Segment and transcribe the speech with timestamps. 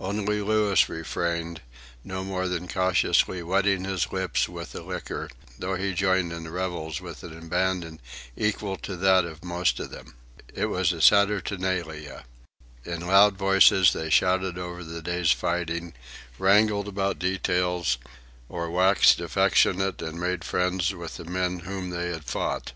[0.00, 1.60] Only Louis refrained,
[2.02, 6.50] no more than cautiously wetting his lips with the liquor, though he joined in the
[6.50, 8.00] revels with an abandon
[8.36, 10.16] equal to that of most of them.
[10.52, 12.24] It was a saturnalia.
[12.84, 15.92] In loud voices they shouted over the day's fighting,
[16.36, 17.96] wrangled about details,
[18.48, 22.68] or waxed affectionate and made friends with the men whom they had fought.